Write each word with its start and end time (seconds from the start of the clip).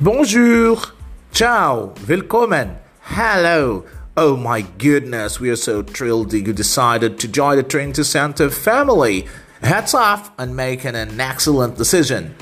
Bonjour, 0.00 0.94
ciao, 1.32 1.92
willkommen, 2.06 2.78
hello. 3.00 3.84
Oh 4.16 4.36
my 4.36 4.64
goodness, 4.78 5.40
we 5.40 5.50
are 5.50 5.56
so 5.56 5.82
thrilled 5.82 6.30
that 6.30 6.46
you 6.46 6.52
decided 6.52 7.18
to 7.18 7.26
join 7.26 7.56
the 7.56 7.64
Trinity 7.64 8.04
Center 8.04 8.48
family. 8.48 9.26
Hats 9.60 9.94
off 9.94 10.30
on 10.38 10.54
making 10.54 10.94
an 10.94 11.20
excellent 11.20 11.76
decision. 11.76 12.36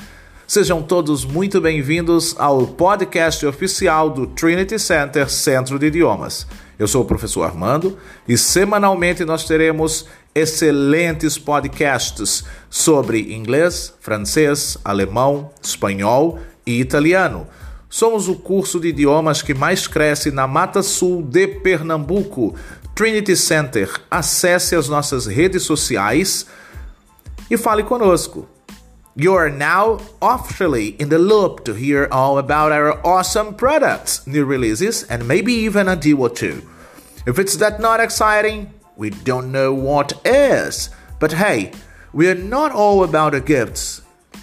Sejam 0.45 0.83
todos 0.83 1.25
muito 1.25 1.59
bem-vindos 1.59 2.35
ao 2.37 2.67
podcast 2.67 3.43
oficial 3.43 4.11
do 4.11 4.27
Trinity 4.27 4.77
Center 4.77 5.27
Centro 5.27 5.79
de 5.79 5.87
Idiomas. 5.87 6.45
Eu 6.77 6.87
sou 6.87 7.01
o 7.01 7.05
professor 7.05 7.41
Armando 7.41 7.97
e 8.27 8.37
semanalmente 8.37 9.25
nós 9.25 9.45
teremos 9.45 10.05
excelentes 10.35 11.39
podcasts 11.39 12.43
sobre 12.69 13.33
inglês, 13.33 13.95
francês, 13.99 14.77
alemão, 14.85 15.49
espanhol 15.63 16.39
e 16.67 16.79
italiano. 16.79 17.47
Somos 17.89 18.27
o 18.27 18.35
curso 18.35 18.79
de 18.79 18.89
idiomas 18.89 19.41
que 19.41 19.53
mais 19.53 19.87
cresce 19.87 20.29
na 20.29 20.45
Mata 20.45 20.83
Sul 20.83 21.23
de 21.23 21.47
Pernambuco. 21.47 22.53
Trinity 22.93 23.35
Center. 23.35 23.89
Acesse 24.11 24.75
as 24.75 24.89
nossas 24.89 25.25
redes 25.25 25.63
sociais 25.63 26.45
e 27.49 27.55
fale 27.57 27.83
conosco. 27.83 28.47
You 29.15 29.33
are 29.35 29.49
now 29.49 29.99
officially 30.21 30.95
in 30.99 31.09
the 31.09 31.17
loop 31.17 31.63
to 31.63 31.73
hear 31.73 32.07
all 32.11 32.37
about 32.37 32.71
our 32.71 32.99
awesome 33.03 33.55
products, 33.55 34.27
new 34.27 34.45
releases, 34.45 35.03
and 35.09 35.27
maybe 35.27 35.53
even 35.53 35.87
a 35.87 35.95
deal 35.95 36.21
or 36.21 36.29
two. 36.29 36.61
If 37.25 37.39
it's 37.39 37.55
that 37.57 37.79
not 37.79 37.99
exciting, 37.99 38.73
we 38.95 39.09
don't 39.09 39.51
know 39.51 39.73
what 39.73 40.13
is. 40.23 40.89
But 41.19 41.33
hey, 41.33 41.71
we 42.13 42.27
are 42.29 42.35
not 42.35 42.71
all 42.71 43.03
about 43.03 43.31
the 43.31 43.41
gifts. 43.41 44.01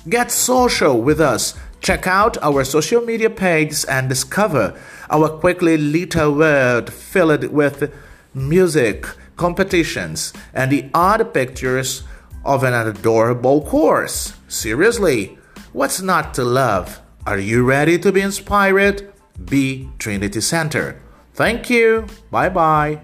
Get 0.09 0.31
social 0.31 1.01
with 1.01 1.21
us. 1.21 1.55
Check 1.85 2.07
out 2.07 2.39
our 2.43 2.65
social 2.65 3.03
media 3.03 3.29
pages 3.29 3.85
and 3.85 4.09
discover 4.09 4.75
our 5.11 5.29
quickly 5.29 5.77
little 5.77 6.35
world 6.35 6.91
filled 6.91 7.45
with 7.53 7.93
music, 8.33 9.07
competitions, 9.37 10.33
and 10.55 10.73
the 10.73 10.89
odd 10.95 11.35
pictures 11.35 12.03
of 12.43 12.65
an 12.65 12.73
adorable 12.73 13.61
course. 13.67 14.33
Seriously, 14.49 15.37
what's 15.75 16.01
not 16.01 16.33
to 16.35 16.43
love? 16.43 17.03
Are 17.27 17.39
you 17.39 17.65
ready 17.65 17.99
to 17.99 18.11
be 18.11 18.23
inspired? 18.23 19.13
Be 19.45 19.91
Trinity 19.99 20.41
Center. 20.41 20.99
Thank 21.35 21.69
you. 21.69 22.07
Bye 22.31 22.49
bye. 22.49 23.03